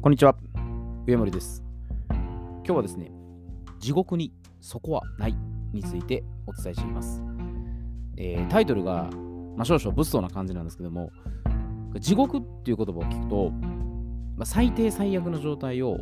[0.00, 0.36] こんにちは。
[1.08, 1.64] 上森です。
[2.08, 3.10] 今日はですね、
[3.80, 5.34] 地獄にそこはない
[5.72, 7.20] についてお伝えしています。
[8.16, 9.10] えータイトルが、
[9.56, 11.10] まあ、少々物騒な感じなんですけども、
[11.98, 13.50] 地獄っていう言葉を聞くと、
[14.36, 15.98] まあ、最低最悪の状態を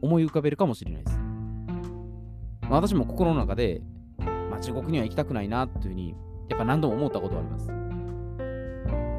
[0.00, 1.18] 思い浮かべるかもしれないです。
[1.18, 3.82] まあ私も心の中で、
[4.18, 6.14] まあ、地獄には行きたくないなっていうふうに、
[6.48, 7.66] やっぱ何度も思ったことがあります。
[7.66, 7.72] で、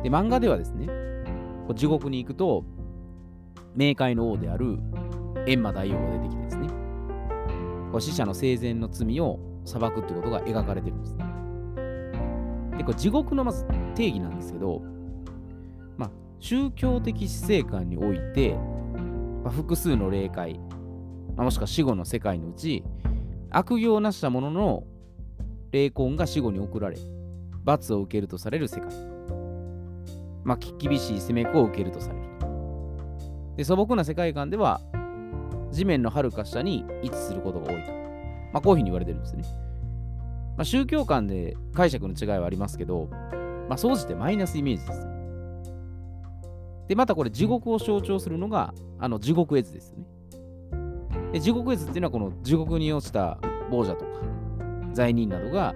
[0.10, 0.88] 漫画ではですね、
[1.76, 2.66] 地獄に行くと、
[3.78, 4.80] 冥界の王である
[5.46, 6.68] 閻魔大王が出てきてですね、
[7.92, 11.26] こう死者の生前の罪を裁くってことが描かれてるんですね。
[12.78, 14.82] で、これ地獄のまず定義なんですけど、
[15.96, 18.56] まあ、宗教的死生観において、
[19.44, 20.60] まあ、複数の霊界、
[21.36, 22.84] まあもしくは死後の世界のうち、
[23.52, 24.86] 悪行をなした者の
[25.72, 26.98] 霊魂が死後に送られ、
[27.64, 28.90] 罰を受けるとされる世界。
[30.44, 32.27] まあ、厳しい責め子を受けるとされる。
[33.58, 34.80] で素朴な世界観では
[35.72, 37.92] 地面の遥か下に位置することが多いと。
[38.54, 39.44] まあ、こういうふうに言われてるんですね。
[40.56, 43.10] まあ、宗教観で解釈の違いはありますけど、
[43.68, 45.08] まあ、総じてマイナスイメージです。
[46.88, 50.06] で、またこれ地獄を象徴するのが、あの地獄絵図ですよね。
[51.34, 53.38] で地獄絵図っていうのはこの地獄に落ちた
[53.70, 54.12] 亡者とか
[54.94, 55.76] 罪人などが、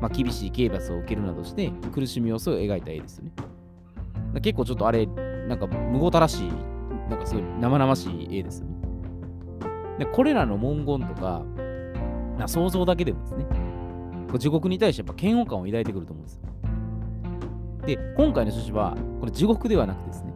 [0.00, 3.32] まあ、厳しい刑罰を受けるなどして苦しみ様子を描いた絵ですよね。
[4.42, 6.50] 結構ちょっとあれ、なんかむごたらしい
[7.08, 8.78] なんかすごい生々しい絵ですよね。
[9.98, 11.42] で、これらの文言とか、
[12.38, 13.46] な想像だけでもですね、
[14.38, 16.42] 地獄に対してやっぱ嫌悪感を抱いてくると思うんですよ。
[17.86, 20.32] で、今回の趣旨は、これ地獄ではなくてですね、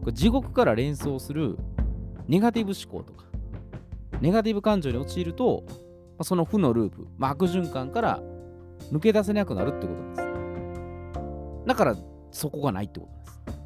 [0.00, 1.58] これ地獄から連想する
[2.26, 3.26] ネガティブ思考とか、
[4.20, 5.64] ネガティブ感情に陥ると、
[6.22, 8.22] その負のループ、まあ、悪循環から
[8.90, 11.66] 抜け出せなくなるってことなんです。
[11.66, 11.96] だから、
[12.30, 13.59] そこがないってことなんです。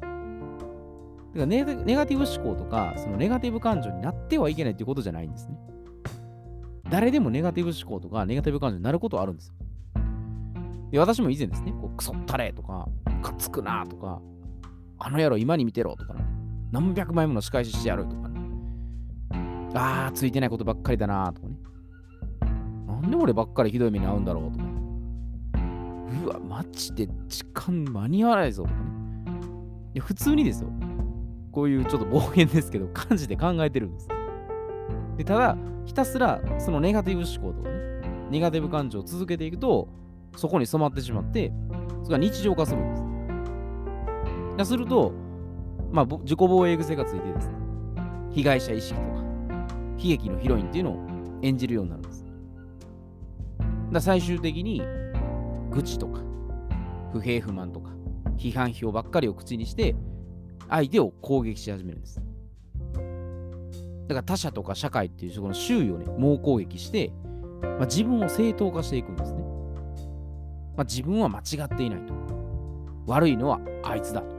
[1.35, 5.57] だからネガティブ思考とか、そのネガティブ感情になってはいけないっていうことじゃないんですね。
[6.89, 9.55] 誰でもネガティブ思考とかネガティブ感情になることはあるんですよ。
[10.91, 12.87] で私も以前ですね、こうクソったれとか、
[13.21, 14.21] かっつくなとか、
[14.97, 16.23] あの野郎今に見てろとか、ね、
[16.71, 18.39] 何百枚もの仕返ししてやるとか、ね、
[19.73, 21.57] あー、ついてないことばっかりだなとかね。
[22.87, 24.65] なんで俺ばっかりひどい目に遭うんだろうとか。
[26.23, 28.85] うわ、マジで時間間に合わないぞとかね。
[29.95, 30.69] いや普通にですよ。
[31.55, 34.09] こういうちょっと暴言ですけど、感じて考えてるんです。
[35.15, 39.87] で、ただ、ひたすらそのネガティブ思考とかね、ネガティブ感情を続けていくと、
[40.35, 41.53] そこに染まってしまって、
[42.03, 43.05] それが日常化するんです。
[44.57, 45.13] だすると、
[45.93, 47.53] まあ、自己防衛癖がついてですね、
[48.31, 49.23] 被害者意識とか、
[49.97, 51.07] 悲劇のヒロインっていうのを
[51.41, 52.25] 演じるようになるんです。
[53.93, 54.81] だ最終的に、
[55.71, 56.19] 愚痴とか、
[57.13, 57.91] 不平不満とか、
[58.35, 59.95] 批判票ばっかりを口にして、
[60.69, 62.21] 相手を攻撃し始めるんです。
[64.07, 67.11] だから他者とか社会っていうそこの周囲をね、猛攻撃して、
[67.61, 69.39] まあ、自分を正当化していくんですね。
[70.77, 72.13] まあ、自分は間違っていないと。
[73.07, 74.35] 悪いのはあいつだと。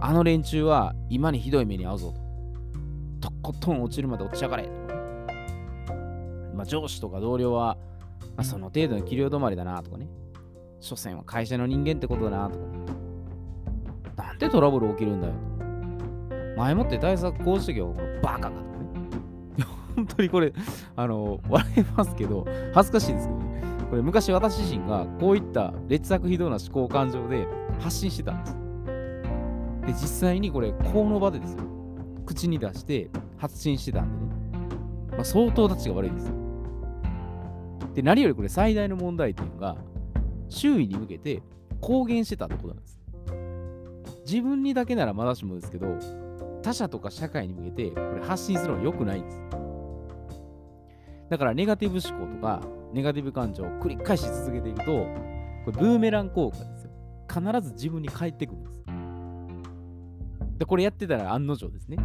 [0.00, 2.14] あの連中は今にひどい目に遭うぞ
[3.20, 3.30] と。
[3.30, 4.70] とことん落ちるまで落ちやがれと、
[6.54, 7.76] まあ、上司とか同僚は、
[8.36, 10.08] まあ、その程度の器量止まりだなとかね。
[10.80, 12.64] 所詮は会社の人間ってことだなとか。
[14.38, 15.34] なんでトラブル起きるんだよ。
[16.56, 19.64] 前もって対策こうしてけよ、バカがとかね。
[19.96, 20.52] 本当にこれ、
[20.94, 23.62] あの、笑いますけど、恥ずかしいですけどね。
[23.90, 27.46] これ昔私自身がこういった劣悪非道な思考感情で
[27.80, 28.56] 発信してたんです。
[29.86, 31.64] で、実際にこれ、この場でですよ。
[32.24, 34.32] 口に出して発信してたんでね。
[35.12, 36.34] まあ、相当たちが悪いですよ。
[37.94, 39.76] で、何よりこれ最大の問題点が、
[40.48, 41.42] 周囲に向けて
[41.80, 42.97] 公言してたってことなんです。
[44.30, 45.86] 自分にだけならまだしもですけど、
[46.62, 49.40] 他者とか社会に向けてこれ発信するのは良くないんです。
[51.30, 52.60] だからネガティブ思考とか
[52.92, 55.06] ネガティブ感情を繰り返し続けていくと、
[55.64, 56.90] これブーメラン効果ですよ。
[57.26, 58.84] 必ず自分に返ってくるんです。
[60.58, 61.96] で、これやってたら案の定ですね。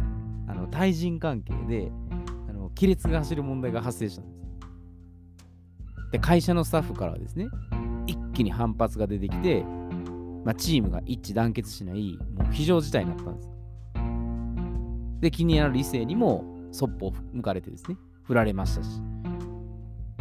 [0.48, 1.90] あの対人関係で
[2.48, 4.34] あの亀裂が走る問題が発生したんです。
[6.12, 7.48] で、会社のスタッフからはですね、
[8.06, 9.66] 一気に反発が出てきて、
[10.44, 13.50] まあ、チームが一致団結しない、もう非常事態になったんです。
[15.20, 19.00] で、気になる理性にもそっぽを向かれてですね、振られましたし。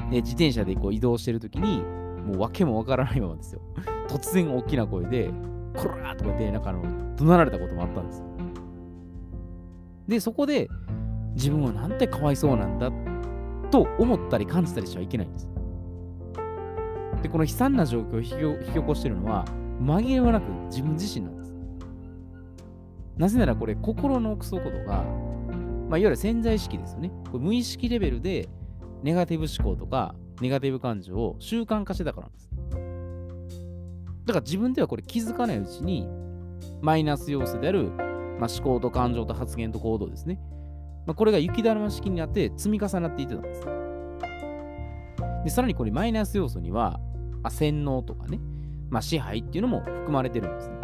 [0.09, 1.81] で、自転車でこう移動してるときに、
[2.25, 3.61] もう訳もわからないままですよ。
[4.07, 5.29] 突然大きな声で、
[5.75, 6.81] こらーとか言って、なんかの、
[7.17, 8.25] 怒鳴られたこともあったんですよ。
[10.07, 10.69] で、そこで、
[11.35, 12.91] 自分はなんてかわいそうなんだ
[13.71, 15.49] と思ったり感じたりしてはいけないんです。
[17.23, 19.43] で、この悲惨な状況を引き引き起こしているのは、
[19.83, 21.53] 紛れもなく自分自身なんです。
[23.17, 25.03] なぜならこれ、心の奥底度が、
[25.89, 27.11] まあ、いわゆる潜在意識ですよね。
[27.31, 28.49] これ無意識レベルで、
[29.03, 32.49] ネガティブ思考とか、ネガティブ感情を習慣化してたからなんです。
[34.25, 36.07] だから自分ではこれ気づかないうちに、
[36.81, 37.89] マイナス要素である、
[38.39, 40.39] まあ、思考と感情と発言と行動ですね。
[41.05, 43.61] まあ、これが雪だるま式になって積み重なっていってたんです。
[45.43, 46.99] で、さらにこれマイナス要素には、
[47.43, 48.39] あ、洗脳とかね、
[48.93, 50.77] まあ、支配っていうのも含まれてるんですね。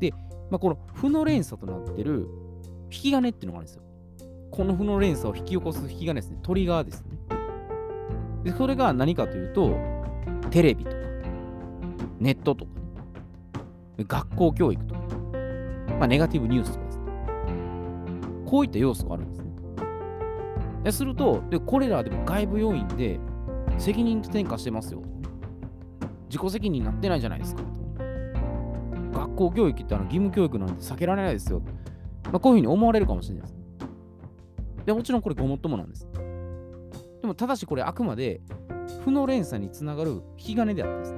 [0.00, 0.12] で、
[0.50, 2.26] まあ、この負の連鎖となってる
[2.90, 3.82] 引き金っていうのがあるんですよ。
[4.50, 6.38] この負の連鎖を引き起こす引き金ですね。
[6.42, 7.16] トリガーですね。
[8.42, 9.76] で、それが何かというと、
[10.50, 10.96] テレビとか、
[12.18, 12.70] ネットとか、
[13.98, 15.00] 学校教育とか、
[16.00, 17.04] まあ、ネガティブニュースとかですね。
[18.46, 19.50] こういった要素があるんですね。
[20.82, 23.20] ですると、でこれらでも外部要因で
[23.78, 25.04] 責任転嫁してますよ。
[26.36, 27.62] 自己責任になってないじゃないですか。
[29.12, 31.62] 学校教育ってあの義務教育なんて避けられないですよ。
[32.24, 33.56] まあ、こういうふうに思われるかもしれないです。
[34.84, 36.06] でもちろんこれごもっともなんです。
[37.22, 38.42] でもただしこれあくまで
[39.02, 41.14] 負の連鎖につながる引き金であってです、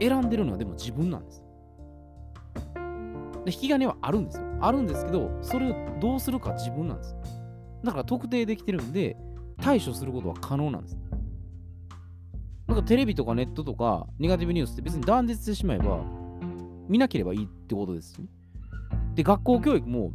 [0.00, 1.42] 選んでるのはでも自分なんです。
[3.46, 4.44] で引き金はあるんですよ。
[4.60, 7.16] あるんですけど、それをどうするか自分なんです。
[7.82, 9.16] だから特定できてるんで、
[9.62, 10.98] 対処することは可能なんです。
[12.70, 16.04] なんかテレビとかネットとかネガティブニュースって別に断絶してしまえば
[16.88, 18.28] 見なければいいってことですしね。
[19.16, 20.12] で、学校教育も、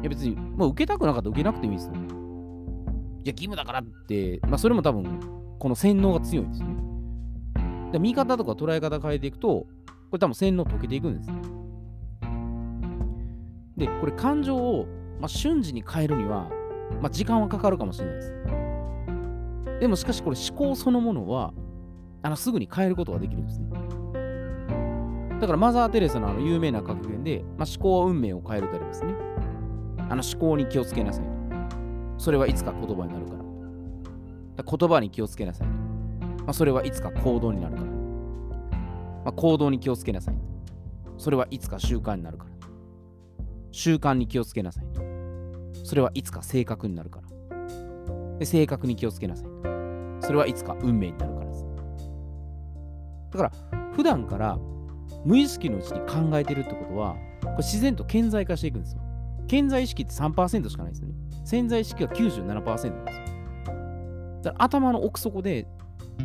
[0.00, 1.94] いや別に、まあ、受けたくなかったら受けなくてもいいですよ。
[1.94, 5.20] いや、義務だからって、まあそれも多分、
[5.58, 6.76] この洗脳が強いんですよね。
[7.90, 9.66] で見方とか捉え方変えていくと、こ
[10.12, 11.30] れ多分洗脳解けていくんです。
[11.32, 11.42] ね
[13.76, 14.86] で、これ感情を、
[15.20, 16.48] まあ、瞬時に変えるには、
[17.02, 18.32] まあ、時間はかかるかもしれないです。
[19.80, 21.52] でもしかしこれ思考そのものは、
[22.22, 23.68] あのすぐに変えることができるんですね。
[25.40, 29.14] だからマザー・テレサのあの有名な格言で、まあ、思考は運命を変えるとありますね。
[30.10, 31.30] あの思考に気をつけなさいと。
[32.18, 33.38] それはいつか言葉になるから。
[33.38, 33.44] か
[34.56, 35.74] ら言葉に気をつけなさいと。
[36.44, 37.86] まあ、それはいつか行動になるから。
[37.86, 37.92] ま
[39.26, 40.34] あ、行動に気をつけなさい。
[41.18, 42.50] それはいつか習慣になるから。
[43.70, 44.84] 習慣に気をつけなさい。
[45.84, 48.38] それはいつか性格になるから。
[48.38, 49.48] で、性格に気をつけなさい。
[50.20, 51.37] それはいつか運命になるから。
[53.30, 53.52] だから、
[53.92, 54.58] 普段から
[55.24, 59.02] 無意識のうちに考えてるってことは、これ自然と顕在化していくんですよ。
[59.48, 61.14] 顕在意識って3%しかないですよね。
[61.44, 63.24] 潜在意識は97%なんですよ。
[64.42, 65.66] だから頭の奥底で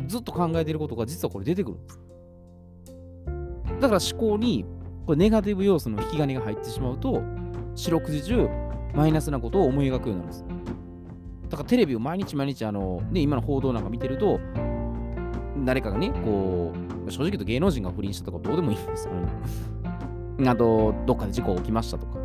[0.06, 2.00] ずっと考えてることが実はこれ出てくるんです。
[3.80, 4.64] だから思考に
[5.06, 7.22] これネガティブ要素の引き金が入ってしまうと、
[7.74, 8.48] 四六時中
[8.94, 10.44] マイナスなことを思い描くようになるんです。
[11.48, 14.40] だからテレビを毎日毎日あの、ね、今の報道なんか見てると、
[15.64, 16.72] 誰かがね、こ
[17.06, 20.48] う、正直言うと芸能人が不倫したとかどうでもいいんですよ、ね。
[20.48, 22.18] あと、どっかで事故が起きましたとか、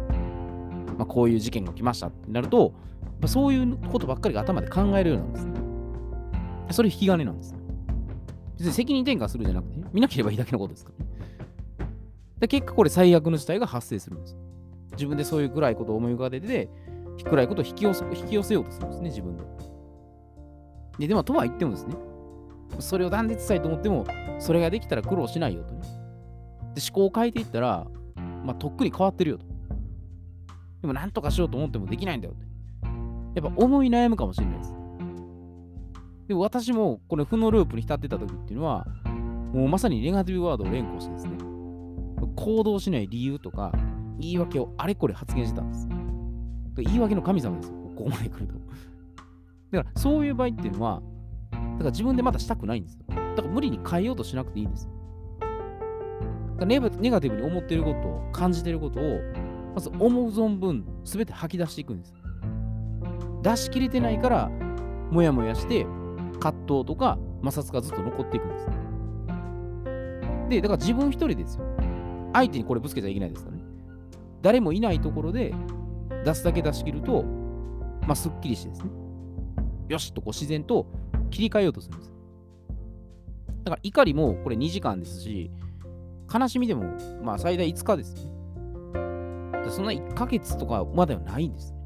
[0.98, 2.74] まあ、こういう事件が起きましたってなると、
[3.20, 5.60] まあ、そういうことばっかりが頭で考えるようなんですね。
[6.72, 7.56] それ引き金なんです。
[8.58, 11.12] 別に責任転嫁するじゃなくて、見なければいいだけのことですからね。
[12.40, 14.38] で結果これ最悪の事態が発生するんです。
[14.94, 16.70] 自分でそういう暗いことを思い浮かべて、
[17.24, 19.44] 暗いことを引き寄せ引き寄せようとするんですね、自分で。
[21.00, 21.96] ででも、とは言ってもですね、
[22.78, 24.06] それを断絶したいと思っても、
[24.38, 25.82] それができたら苦労しないよとね。
[26.76, 27.88] で、思考を変えていったら、
[28.46, 29.46] まあ、とっくに変わってるよと。
[30.82, 32.50] でも、なんとかしようと思ってもできないんだよって。
[33.36, 34.74] やっぱ思い悩むかもしれないです。
[36.28, 38.86] でも私もこの負のループに浸ってた時っていうのは、
[39.54, 41.38] もうまさにネガティブワードを連呼してですね、
[42.36, 43.72] 行動しない理由とか、
[44.20, 45.88] 言い訳をあれこれ発言してたんです。
[46.78, 48.54] 言い訳の神様ですよ、ここまで来ると。
[49.72, 51.02] だからそういう場合っていうのは、
[51.80, 53.06] だから自分でまだしたくないんですよ。
[53.08, 54.90] だから無理に変えようとしなくていいんです。
[56.66, 56.90] ネガ
[57.22, 59.22] ティブに思っていることを、感じてることを、
[59.74, 62.14] まず思う存分、すべて吐き出していくんです。
[63.42, 64.50] 出し切れてないから、
[65.10, 65.88] もやもやして、
[66.42, 68.66] 葛藤とか摩擦がずっと残っていくんです。
[70.50, 71.64] で、だから自分一人ですよ。
[72.34, 73.64] 相手にこれぶつけちゃいけないですからね。
[74.42, 75.54] 誰もいないところで
[76.26, 77.24] 出すだけ出し切ると、
[78.02, 78.90] まあ、すっきりしてですね。
[79.88, 80.86] よしとこう自然と
[81.30, 82.14] 切り替えようとするんです。
[83.64, 85.52] だから怒りもこれ2時間ですし、
[86.34, 86.86] 悲しみでも
[87.24, 88.32] まあ最大5日ですね。
[89.70, 91.72] そんな1ヶ月とかまではないんです。
[91.72, 91.80] ね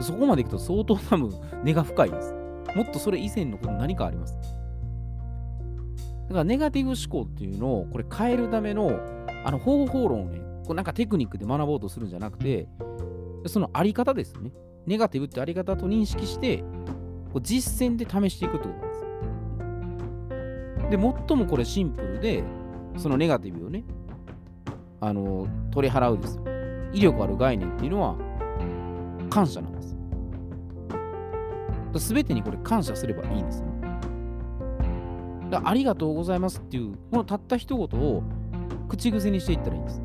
[0.00, 1.30] そこまでいくと相当多分
[1.64, 2.34] 根が深いです。
[2.74, 4.36] もっとそれ以前のこと何かあります。
[6.28, 9.00] だからネガティブ思考っていうのをこれ変えるための
[9.44, 12.68] あの方法論をね、こうなんかテクニックで学ぼうとするんじゃなくて、
[13.46, 14.52] そのあり方ですね。
[14.86, 16.62] ネガティブってあり方と認識して、
[17.32, 18.88] こう実践で試していくってことなん
[20.88, 20.96] です。
[20.96, 22.42] で、最もこれシンプルで、
[22.96, 23.84] そのネガティブをね、
[25.00, 26.44] あの取り払うですよ。
[26.92, 28.16] 威力ある概念っていうのは
[29.30, 29.96] 感謝なんです。
[31.98, 33.66] すべてにこれ感謝すればいいんですよ、
[35.50, 38.22] だありがとうございますっていう、このたった一言を
[38.88, 40.02] 口癖にしていったらいいんです。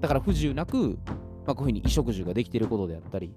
[0.00, 0.98] だから不自由なく、
[1.46, 3.34] まあ、こういうふうに衣食住ができていることであったり、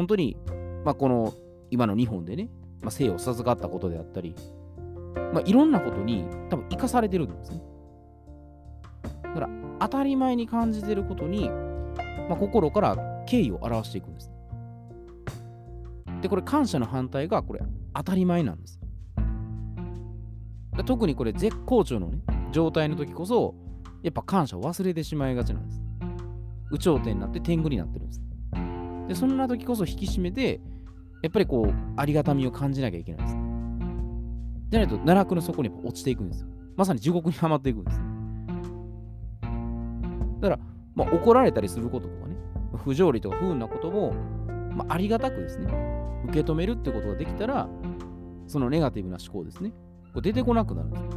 [0.00, 0.34] 本当に、
[0.82, 1.34] まあ、この
[1.70, 2.48] 今の日本でね、
[2.80, 4.34] まあ、生を授かったことであったり、
[5.34, 7.60] まあ、いろんなことに多分生かされてるんですね。
[9.22, 14.30] だから当たり前に感じてることに、まあ、心から敬意を表していくんです。
[16.22, 17.60] で、これ感謝の反対がこれ
[17.94, 18.80] 当たり前なんです。
[20.86, 23.54] 特にこれ絶好調のね、状態の時こそ、
[24.02, 25.82] やっぱ感謝を忘れてしまいがちなんです。
[26.72, 28.29] 有頂天になって天狗になってるんです。
[29.10, 30.60] で、そんな時こそ引き締めて、
[31.20, 34.70] やっぱりこう、ありがたみを感じなきゃいけないんです。
[34.70, 36.46] じゃないと、奈落の底に落ちていくんですよ。
[36.76, 38.00] まさに地獄にはまっていくんです。
[40.40, 40.60] だから、
[40.94, 42.36] まあ、怒られたりすることとかね、
[42.84, 44.12] 不条理とか不運なことも、
[44.76, 45.66] まあ、ありがたくですね、
[46.26, 47.68] 受け止めるってことができたら、
[48.46, 49.72] そのネガティブな思考ですね、
[50.14, 51.10] これ出てこなくなるんですよ。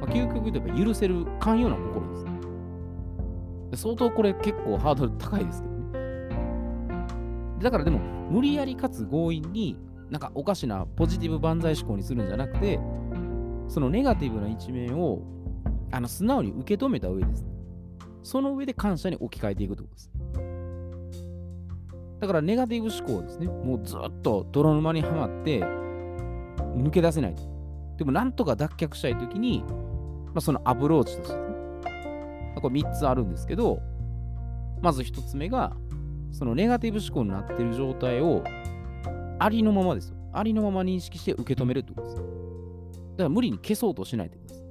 [0.00, 3.82] まあ、究極言うとやっぱ許せる寛容な心です。
[3.82, 5.67] 相当これ結構ハードル高いですけど。
[7.60, 7.98] だからでも、
[8.30, 9.76] 無理やりかつ強引に、
[10.10, 12.80] なんかおかしなポジティブ万歳思考にするんじゃなくて、
[13.68, 15.22] そのネガティブな一面を
[15.90, 17.46] あの素直に受け止めた上です、
[18.22, 20.10] その上で感謝に置き換えていくってことです。
[22.20, 23.46] だからネガティブ思考ですね。
[23.46, 25.60] もうずっと泥沼にはまって
[26.76, 27.36] 抜け出せない。
[27.96, 29.64] でもなんとか脱却したいときに、
[30.26, 31.58] まあ、そのアプローチとしてですね。
[32.60, 33.80] これ3つあるんですけど、
[34.80, 35.76] まず1つ目が、
[36.32, 38.44] そのネガティブ思考になっている状態を
[39.38, 40.16] ありのままですよ。
[40.32, 42.16] ありのまま認識して受け止めるってことです。
[42.16, 42.24] だか
[43.24, 44.64] ら無理に消そうとしないってことです。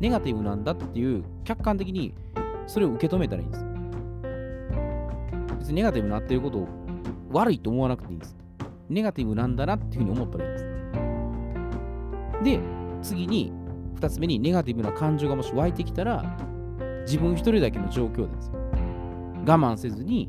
[0.00, 2.14] ネガティブなんだっていう客観的に
[2.66, 3.64] それを受け止めたらいいんです。
[5.58, 6.68] 別にネガティブになっていることを
[7.30, 8.36] 悪いと思わなくていいんです。
[8.88, 10.64] ネガティブなんだなっていうふうに思ったらいいんです。
[12.44, 12.60] で、
[13.02, 13.52] 次に、
[13.96, 16.36] 2つ目にネガティブな感情がもし湧いてきたら、
[17.06, 18.54] 自分一人だけの状況ですよ。
[19.46, 20.28] 我慢せずに、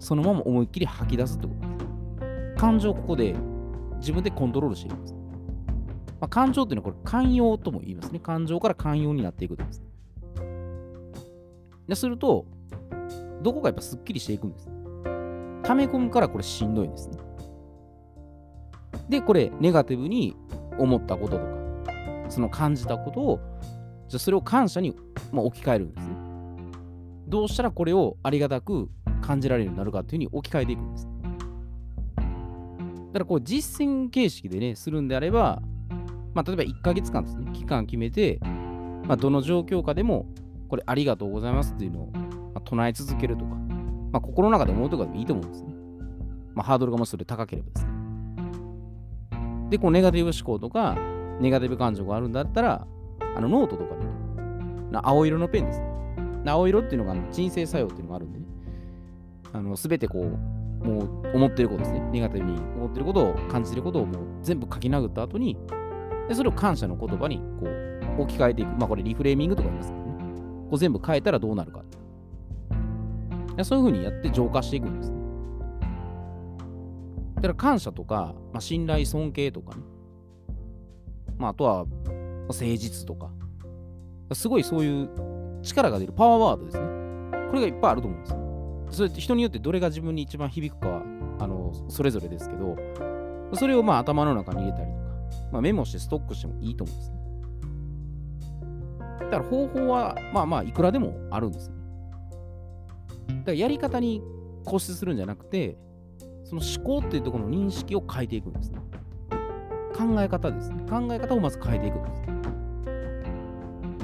[0.00, 2.56] そのまま思いっきり吐き出すってことです。
[2.56, 3.36] 感情をここで
[3.98, 5.14] 自分でコントロールしていきます。
[6.20, 8.18] まあ、感情っていうのはこれ寛容とも言いますね。
[8.18, 9.82] 感情から寛容になっていくとです。
[11.86, 12.46] ですると、
[13.42, 14.66] どこかやっぱすっきりしていくんです。
[15.64, 17.18] 溜め込むからこれしんどいんですね。
[19.08, 20.36] で、これ、ネガティブに
[20.78, 21.52] 思ったこととか、
[22.28, 23.40] その感じたことを、
[24.08, 24.96] じゃそれを感謝に、
[25.32, 26.14] まあ、置き換えるんですね。
[27.26, 28.90] どうしたらこれをありがたく
[29.20, 31.08] 感じられるようになるかっていうふうに置き換えていくんです。
[32.16, 35.62] だからこう実践形式でね、するんであれば、
[36.34, 38.38] まあ、例えば1ヶ月間ですね、期間決めて、
[39.04, 40.26] まあ、どの状況下でも
[40.68, 42.12] これありがとうございますっていうのを、
[42.54, 43.54] ま唱え続けるとか、
[44.12, 45.74] まあ、心の中で思うとかでもいいと思うんですね。
[46.54, 47.90] まあ、ハードルがもしそれ高ければですね。
[49.70, 50.96] で、こうネガティブ思考とか、
[51.40, 52.86] ネガティブ感情があるんだったら、
[53.34, 54.04] あのノートとかに、
[54.92, 55.86] ね、青色のペンです、ね。
[56.46, 58.49] 青色っていうのがあの鎮静作用っていうのがあるんでね。
[59.52, 62.00] あの、すべてこう、もう思ってることですね。
[62.12, 65.56] ネガティブに思ってることを感じてることをもう全部書き殴った後に、
[66.28, 68.68] でそれを感謝の言葉にこう置き換えていく。
[68.78, 70.12] まあこれリフレーミングとか言いますけどね。
[70.70, 71.82] こう全部変えたらどうなるか。
[73.64, 75.20] そういうふうにやって浄化していくんですね。
[77.36, 79.82] だから感謝とか、まあ、信頼、尊敬とかね。
[81.38, 81.86] まあ、あとは、
[82.48, 83.30] 誠実とか。
[84.32, 85.08] すごいそういう
[85.62, 86.84] 力が出るパワーワードですね。
[87.48, 88.49] これがいっぱいあると思うんですよ。
[88.90, 91.02] それって人によってどれが自分に一番響くかは、
[91.38, 92.76] あの、それぞれですけど、
[93.54, 95.00] それをまあ頭の中に入れたりとか、
[95.52, 97.16] まあ、メモしてストックしてもいいと思うんですね。
[99.20, 101.76] だから方法は、まあまあ、いくらでもあるんですね。
[103.28, 104.22] だからやり方に
[104.64, 105.78] 固執するんじゃなくて、
[106.44, 108.80] その思考っていうところの認識を変えていくんですね。
[109.96, 110.82] 考え方ですね。
[110.88, 112.20] 考え方をまず変えていくんです。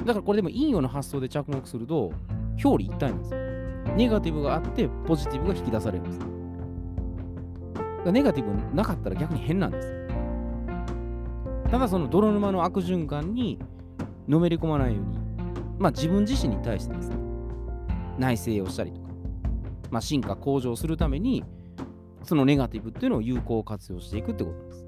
[0.05, 2.13] だからこれでも陰陽の発想で着目すると、
[2.63, 3.46] 表裏一体なんですよ。
[3.97, 8.11] ネガティブがあって、ポジティブが引き出されるんです。
[8.11, 10.07] ネガティブなかったら逆に変なんです。
[11.71, 13.59] ただその泥沼の悪循環に
[14.27, 15.17] のめり込まないように、
[15.79, 17.17] まあ自分自身に対してですね、
[18.19, 19.07] 内省をしたりとか、
[19.89, 21.43] まあ進化向上するために、
[22.21, 24.87] そのネガティブっていうのを有効活用していくってことです。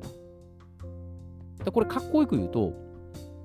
[1.66, 2.74] でこれかっこよく言うと、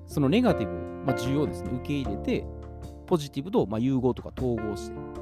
[0.05, 2.45] そのネガティブ、まあ、重要ですね、受け入れて、
[3.07, 5.14] ポジティブとまあ融合とか統合して、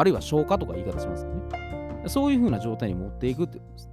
[0.00, 2.08] あるいは消化とか言い方しますよね。
[2.08, 3.90] そういう風な状態に持っていくってことです。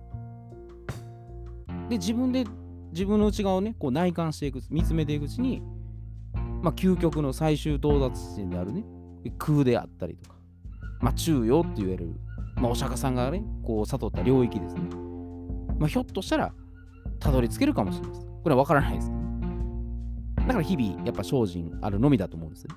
[1.89, 2.45] で、自分で
[2.93, 5.63] 自分の内側をね、こう内観していく、見つめていくうちに、
[6.61, 8.85] まあ、究極の最終到達地点であるね、
[9.39, 10.37] 空であったりとか、
[11.01, 12.13] まあ、中央って言われる、
[12.55, 14.81] まあ、お釈迦さんがね、こう悟った領域ですね。
[15.79, 16.53] まあ、ひょっとしたら、
[17.19, 18.25] たどり着けるかもしれないです。
[18.43, 22.75] これは分からないですけど、だから日々、やっぱ精進あるのみだと思うんですね。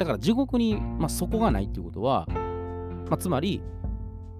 [0.00, 3.62] だから地獄に、まあ、底がないっていうことは、まあ、つまり、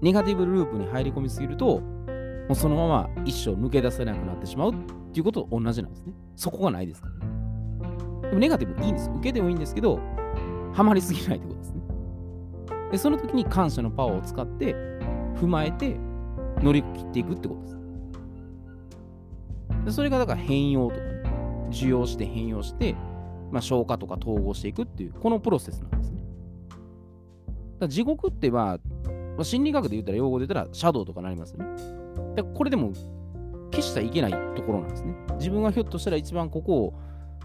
[0.01, 4.75] ネガティブループに入り込みすぎると、もうそのまま一生抜け出せなくなってしまうっ
[5.13, 6.15] ていうことと同じなんですね。
[6.35, 7.33] そこがないですから、ね。
[8.23, 9.11] でもネガティブいいんです。
[9.11, 10.01] 受けてもいいんですけど、
[10.73, 11.83] ハマりすぎないってことですね。
[12.93, 14.75] で、その時に感謝のパワーを使って、
[15.37, 15.95] 踏まえて
[16.63, 17.79] 乗り切っていくってことです。
[19.85, 22.97] でそれがだから変容とかね、受容して変容して、
[23.51, 26.23] まあ、消化とか統合していくっていう、このプロセスなんですね。
[27.81, 28.79] だ地獄ってまあ、
[29.37, 32.01] まあ、心理学で言ったら、用語で言ったら、シャドウとかなりますよね。
[32.37, 32.93] でこれでも
[33.73, 35.15] 消しちゃいけないところなんですね。
[35.39, 36.95] 自分がひょっとしたら一番ここを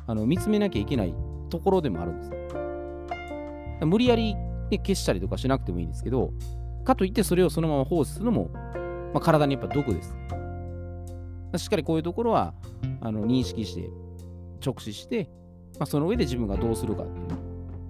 [0.08, 1.14] あの見つめなきゃいけない
[1.50, 2.32] ところでもあるんです。
[3.86, 6.34] 無理やり、ね、消したりとかしなくてもいいんですけど、
[6.84, 10.18] かといってそれをそのまま放置するのも、まあ、体にやっぱ毒です。
[11.58, 12.54] しっかりこういうところは
[13.02, 13.90] あの認識して、
[14.66, 15.30] 直視して、
[15.80, 17.24] まあ、その上で自分がどうするかってい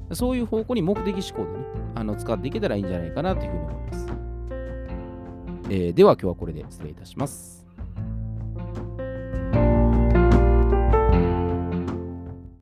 [0.09, 1.65] う、そういう方向に目的思考でね、
[1.95, 4.07] あの使っていけたらいいんじゃないかなというふうに思います。
[5.69, 7.54] えー、では今日はこれで失礼いたします。